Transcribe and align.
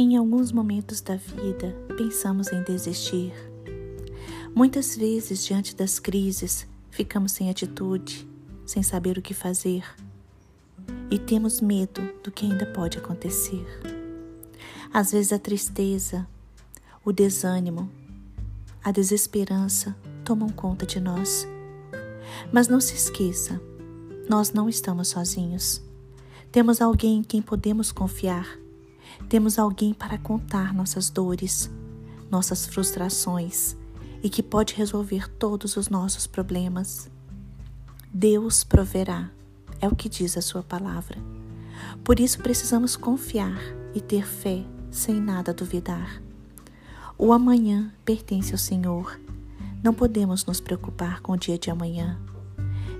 Em 0.00 0.16
alguns 0.16 0.52
momentos 0.52 1.00
da 1.00 1.16
vida, 1.16 1.76
pensamos 1.96 2.52
em 2.52 2.62
desistir. 2.62 3.32
Muitas 4.54 4.96
vezes, 4.96 5.44
diante 5.44 5.74
das 5.74 5.98
crises, 5.98 6.68
ficamos 6.88 7.32
sem 7.32 7.50
atitude, 7.50 8.24
sem 8.64 8.80
saber 8.80 9.18
o 9.18 9.22
que 9.22 9.34
fazer 9.34 9.82
e 11.10 11.18
temos 11.18 11.60
medo 11.60 12.00
do 12.22 12.30
que 12.30 12.46
ainda 12.46 12.64
pode 12.66 12.96
acontecer. 12.96 13.66
Às 14.94 15.10
vezes, 15.10 15.32
a 15.32 15.38
tristeza, 15.38 16.28
o 17.04 17.12
desânimo, 17.12 17.90
a 18.84 18.92
desesperança 18.92 19.96
tomam 20.24 20.48
conta 20.48 20.86
de 20.86 21.00
nós. 21.00 21.44
Mas 22.52 22.68
não 22.68 22.80
se 22.80 22.94
esqueça, 22.94 23.60
nós 24.30 24.52
não 24.52 24.68
estamos 24.68 25.08
sozinhos. 25.08 25.82
Temos 26.52 26.80
alguém 26.80 27.18
em 27.18 27.22
quem 27.24 27.42
podemos 27.42 27.90
confiar 27.90 28.46
temos 29.28 29.58
alguém 29.58 29.92
para 29.92 30.16
contar 30.16 30.72
nossas 30.72 31.10
dores, 31.10 31.70
nossas 32.30 32.66
frustrações 32.66 33.76
e 34.22 34.30
que 34.30 34.42
pode 34.42 34.74
resolver 34.74 35.28
todos 35.28 35.76
os 35.76 35.88
nossos 35.88 36.26
problemas. 36.26 37.10
Deus 38.12 38.64
proverá, 38.64 39.30
é 39.80 39.86
o 39.86 39.94
que 39.94 40.08
diz 40.08 40.36
a 40.36 40.42
Sua 40.42 40.62
palavra. 40.62 41.18
Por 42.02 42.18
isso 42.18 42.40
precisamos 42.40 42.96
confiar 42.96 43.60
e 43.94 44.00
ter 44.00 44.26
fé 44.26 44.64
sem 44.90 45.20
nada 45.20 45.52
duvidar. 45.52 46.22
O 47.16 47.32
amanhã 47.32 47.92
pertence 48.04 48.52
ao 48.52 48.58
Senhor. 48.58 49.20
Não 49.82 49.92
podemos 49.92 50.44
nos 50.46 50.60
preocupar 50.60 51.20
com 51.20 51.32
o 51.32 51.36
dia 51.36 51.58
de 51.58 51.70
amanhã. 51.70 52.18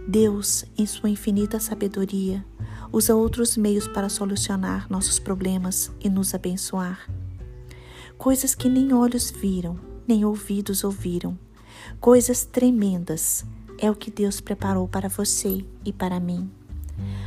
Deus, 0.06 0.64
em 0.76 0.86
Sua 0.86 1.08
infinita 1.08 1.58
sabedoria, 1.58 2.44
usa 2.92 3.14
outros 3.14 3.56
meios 3.56 3.86
para 3.86 4.08
solucionar 4.08 4.86
nossos 4.90 5.18
problemas 5.18 5.90
e 6.00 6.08
nos 6.08 6.34
abençoar. 6.34 7.08
Coisas 8.16 8.54
que 8.54 8.68
nem 8.68 8.92
olhos 8.92 9.30
viram, 9.30 9.78
nem 10.06 10.24
ouvidos 10.24 10.82
ouviram, 10.84 11.38
coisas 12.00 12.44
tremendas 12.44 13.44
é 13.78 13.90
o 13.90 13.94
que 13.94 14.10
Deus 14.10 14.40
preparou 14.40 14.88
para 14.88 15.08
você 15.08 15.64
e 15.84 15.92
para 15.92 16.18
mim. 16.18 16.50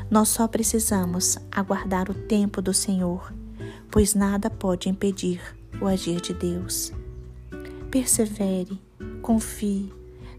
Nós 0.09 0.29
só 0.29 0.47
precisamos 0.47 1.37
aguardar 1.49 2.11
o 2.11 2.13
tempo 2.13 2.61
do 2.61 2.73
Senhor, 2.73 3.33
pois 3.89 4.13
nada 4.13 4.49
pode 4.49 4.89
impedir 4.89 5.41
o 5.81 5.85
agir 5.85 6.19
de 6.19 6.33
Deus. 6.33 6.91
Persevere, 7.89 8.81
confie, 9.21 9.91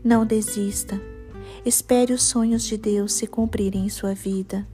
não 0.04 0.26
desista. 0.26 1.00
Espere 1.64 2.12
os 2.12 2.22
sonhos 2.22 2.64
de 2.64 2.76
Deus 2.76 3.12
se 3.12 3.26
cumprirem 3.26 3.86
em 3.86 3.88
sua 3.88 4.14
vida. 4.14 4.66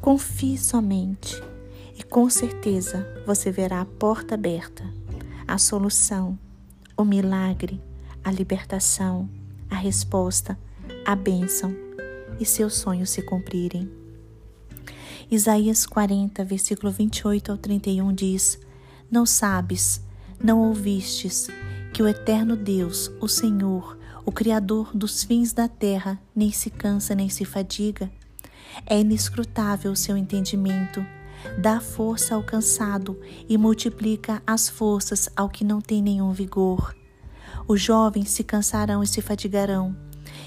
Confie 0.00 0.56
somente 0.56 1.36
e 1.94 2.02
com 2.02 2.30
certeza 2.30 3.06
você 3.26 3.50
verá 3.50 3.82
a 3.82 3.84
porta 3.84 4.34
aberta, 4.34 4.82
a 5.46 5.58
solução, 5.58 6.38
o 6.96 7.04
milagre, 7.04 7.78
a 8.24 8.32
libertação, 8.32 9.28
a 9.68 9.74
resposta, 9.74 10.58
a 11.04 11.14
bênção 11.14 11.76
e 12.40 12.46
seus 12.46 12.76
sonhos 12.76 13.10
se 13.10 13.20
cumprirem. 13.20 13.90
Isaías 15.30 15.84
40, 15.84 16.46
versículo 16.46 16.90
28 16.90 17.52
ao 17.52 17.58
31 17.58 18.14
diz: 18.14 18.58
Não 19.10 19.26
sabes, 19.26 20.00
não 20.42 20.60
ouvistes, 20.60 21.48
que 21.92 22.02
o 22.02 22.08
eterno 22.08 22.56
Deus, 22.56 23.12
o 23.20 23.28
Senhor, 23.28 23.98
o 24.24 24.32
Criador 24.32 24.96
dos 24.96 25.22
fins 25.22 25.52
da 25.52 25.68
terra, 25.68 26.18
nem 26.34 26.50
se 26.50 26.70
cansa 26.70 27.14
nem 27.14 27.28
se 27.28 27.44
fadiga, 27.44 28.10
é 28.86 29.00
inescrutável 29.00 29.92
o 29.92 29.96
seu 29.96 30.16
entendimento. 30.16 31.04
Dá 31.58 31.80
força 31.80 32.34
ao 32.34 32.42
cansado 32.42 33.18
e 33.48 33.56
multiplica 33.56 34.42
as 34.46 34.68
forças 34.68 35.28
ao 35.34 35.48
que 35.48 35.64
não 35.64 35.80
tem 35.80 36.02
nenhum 36.02 36.32
vigor. 36.32 36.94
Os 37.66 37.80
jovens 37.80 38.30
se 38.30 38.44
cansarão 38.44 39.02
e 39.02 39.06
se 39.06 39.22
fadigarão, 39.22 39.96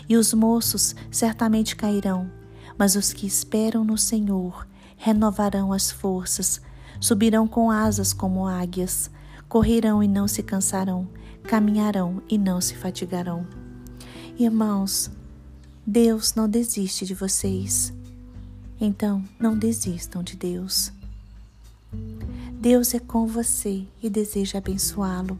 e 0.07 0.17
os 0.17 0.33
moços 0.33 0.95
certamente 1.11 1.75
cairão, 1.75 2.29
mas 2.77 2.95
os 2.95 3.13
que 3.13 3.25
esperam 3.25 3.83
no 3.83 3.97
Senhor 3.97 4.67
renovarão 4.97 5.73
as 5.73 5.91
forças, 5.91 6.61
subirão 6.99 7.47
com 7.47 7.71
asas 7.71 8.13
como 8.13 8.47
águias, 8.47 9.09
correrão 9.49 10.01
e 10.01 10.07
não 10.07 10.27
se 10.27 10.41
cansarão, 10.43 11.07
caminharão 11.43 12.21
e 12.29 12.37
não 12.37 12.61
se 12.61 12.75
fatigarão. 12.75 13.45
Irmãos, 14.37 15.11
Deus 15.85 16.33
não 16.33 16.47
desiste 16.49 17.05
de 17.05 17.13
vocês. 17.13 17.93
Então, 18.79 19.23
não 19.39 19.57
desistam 19.57 20.23
de 20.23 20.35
Deus. 20.35 20.91
Deus 22.51 22.93
é 22.93 22.99
com 22.99 23.27
você 23.27 23.85
e 24.01 24.09
deseja 24.09 24.57
abençoá-lo. 24.57 25.37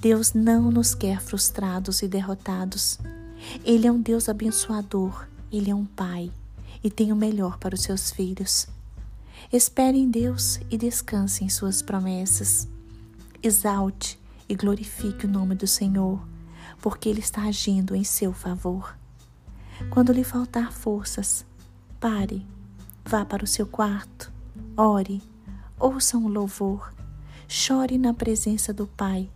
Deus 0.00 0.32
não 0.32 0.70
nos 0.70 0.94
quer 0.94 1.20
frustrados 1.20 2.02
e 2.02 2.08
derrotados. 2.08 2.98
Ele 3.64 3.86
é 3.86 3.92
um 3.92 4.00
Deus 4.00 4.28
abençoador, 4.28 5.26
ele 5.50 5.70
é 5.70 5.74
um 5.74 5.84
Pai 5.84 6.30
e 6.82 6.90
tem 6.90 7.12
o 7.12 7.16
melhor 7.16 7.58
para 7.58 7.74
os 7.74 7.82
seus 7.82 8.10
filhos. 8.10 8.68
Espere 9.52 9.98
em 9.98 10.10
Deus 10.10 10.60
e 10.70 10.76
descanse 10.76 11.44
em 11.44 11.48
suas 11.48 11.82
promessas. 11.82 12.68
Exalte 13.42 14.18
e 14.48 14.54
glorifique 14.54 15.26
o 15.26 15.28
nome 15.28 15.54
do 15.54 15.66
Senhor, 15.66 16.20
porque 16.80 17.08
Ele 17.08 17.20
está 17.20 17.42
agindo 17.42 17.94
em 17.94 18.04
seu 18.04 18.32
favor. 18.32 18.96
Quando 19.90 20.12
lhe 20.12 20.24
faltar 20.24 20.72
forças, 20.72 21.46
Pare, 22.00 22.46
vá 23.04 23.24
para 23.24 23.42
o 23.42 23.46
seu 23.46 23.66
quarto, 23.66 24.32
ore, 24.76 25.20
ouça 25.80 26.16
um 26.16 26.28
louvor, 26.28 26.94
chore 27.48 27.98
na 27.98 28.14
presença 28.14 28.72
do 28.72 28.86
Pai 28.86 29.28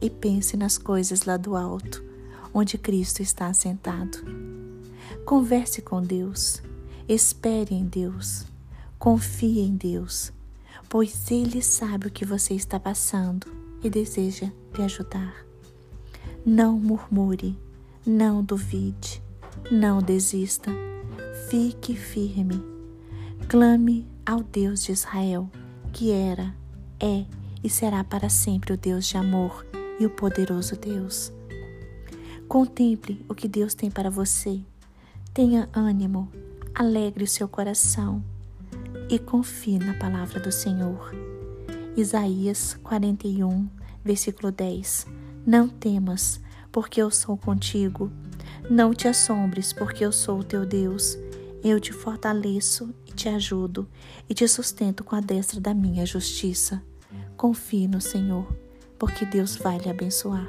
e 0.00 0.10
pense 0.10 0.56
nas 0.56 0.76
coisas 0.76 1.22
lá 1.26 1.36
do 1.36 1.54
alto, 1.54 2.02
onde 2.52 2.76
Cristo 2.76 3.22
está 3.22 3.46
assentado. 3.46 4.18
Converse 5.24 5.80
com 5.80 6.02
Deus, 6.02 6.60
espere 7.08 7.72
em 7.72 7.86
Deus, 7.86 8.46
confie 8.98 9.60
em 9.60 9.76
Deus, 9.76 10.32
pois 10.88 11.30
Ele 11.30 11.62
sabe 11.62 12.08
o 12.08 12.10
que 12.10 12.24
você 12.24 12.52
está 12.52 12.80
passando 12.80 13.46
e 13.80 13.88
deseja 13.88 14.50
te 14.74 14.82
ajudar. 14.82 15.46
Não 16.44 16.76
murmure, 16.80 17.56
não 18.04 18.42
duvide, 18.42 19.22
não 19.70 20.02
desista 20.02 20.72
Fique 21.52 21.94
firme. 21.94 22.64
Clame 23.46 24.08
ao 24.24 24.42
Deus 24.42 24.82
de 24.82 24.92
Israel, 24.92 25.50
que 25.92 26.10
era, 26.10 26.54
é 26.98 27.26
e 27.62 27.68
será 27.68 28.02
para 28.02 28.30
sempre 28.30 28.72
o 28.72 28.76
Deus 28.78 29.06
de 29.06 29.18
amor 29.18 29.66
e 30.00 30.06
o 30.06 30.08
poderoso 30.08 30.76
Deus. 30.76 31.30
Contemple 32.48 33.22
o 33.28 33.34
que 33.34 33.46
Deus 33.46 33.74
tem 33.74 33.90
para 33.90 34.08
você. 34.08 34.62
Tenha 35.34 35.68
ânimo, 35.74 36.32
alegre 36.74 37.24
o 37.24 37.28
seu 37.28 37.46
coração 37.46 38.24
e 39.10 39.18
confie 39.18 39.78
na 39.78 39.92
palavra 39.92 40.40
do 40.40 40.50
Senhor. 40.50 41.14
Isaías 41.94 42.78
41, 42.82 43.68
versículo 44.02 44.50
10. 44.50 45.06
Não 45.46 45.68
temas, 45.68 46.40
porque 46.72 47.02
eu 47.02 47.10
sou 47.10 47.36
contigo. 47.36 48.10
Não 48.70 48.94
te 48.94 49.06
assombres, 49.06 49.70
porque 49.70 50.02
eu 50.02 50.12
sou 50.12 50.38
o 50.38 50.44
teu 50.44 50.64
Deus. 50.64 51.18
Eu 51.64 51.78
te 51.78 51.92
fortaleço 51.92 52.92
e 53.06 53.12
te 53.12 53.28
ajudo 53.28 53.88
e 54.28 54.34
te 54.34 54.46
sustento 54.48 55.04
com 55.04 55.14
a 55.14 55.20
destra 55.20 55.60
da 55.60 55.72
minha 55.72 56.04
justiça. 56.04 56.82
Confie 57.36 57.86
no 57.86 58.00
Senhor, 58.00 58.46
porque 58.98 59.24
Deus 59.24 59.56
vai 59.56 59.78
lhe 59.78 59.88
abençoar. 59.88 60.48